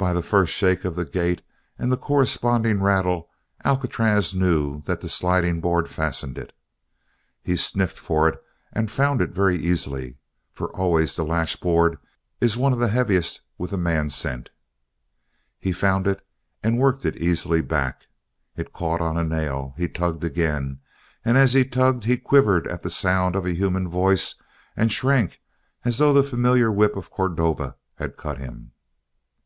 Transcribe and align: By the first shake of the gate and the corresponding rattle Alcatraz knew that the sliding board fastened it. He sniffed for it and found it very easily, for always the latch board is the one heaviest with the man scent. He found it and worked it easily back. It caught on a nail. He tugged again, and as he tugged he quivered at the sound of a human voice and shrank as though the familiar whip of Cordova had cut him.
By 0.00 0.12
the 0.12 0.22
first 0.22 0.54
shake 0.54 0.84
of 0.84 0.94
the 0.94 1.04
gate 1.04 1.42
and 1.76 1.90
the 1.90 1.96
corresponding 1.96 2.80
rattle 2.80 3.30
Alcatraz 3.64 4.32
knew 4.32 4.80
that 4.82 5.00
the 5.00 5.08
sliding 5.08 5.60
board 5.60 5.88
fastened 5.88 6.38
it. 6.38 6.52
He 7.42 7.56
sniffed 7.56 7.98
for 7.98 8.28
it 8.28 8.40
and 8.72 8.92
found 8.92 9.20
it 9.20 9.32
very 9.34 9.56
easily, 9.56 10.18
for 10.52 10.70
always 10.70 11.16
the 11.16 11.24
latch 11.24 11.60
board 11.60 11.98
is 12.40 12.52
the 12.54 12.60
one 12.60 12.80
heaviest 12.88 13.40
with 13.58 13.70
the 13.72 13.76
man 13.76 14.08
scent. 14.08 14.50
He 15.58 15.72
found 15.72 16.06
it 16.06 16.24
and 16.62 16.78
worked 16.78 17.04
it 17.04 17.16
easily 17.16 17.60
back. 17.60 18.04
It 18.54 18.72
caught 18.72 19.00
on 19.00 19.16
a 19.18 19.24
nail. 19.24 19.74
He 19.76 19.88
tugged 19.88 20.22
again, 20.22 20.78
and 21.24 21.36
as 21.36 21.54
he 21.54 21.64
tugged 21.64 22.04
he 22.04 22.18
quivered 22.18 22.68
at 22.68 22.84
the 22.84 22.88
sound 22.90 23.34
of 23.34 23.44
a 23.44 23.52
human 23.52 23.88
voice 23.88 24.36
and 24.76 24.92
shrank 24.92 25.40
as 25.84 25.98
though 25.98 26.12
the 26.12 26.22
familiar 26.22 26.70
whip 26.70 26.94
of 26.94 27.10
Cordova 27.10 27.74
had 27.96 28.16
cut 28.16 28.38
him. 28.38 28.70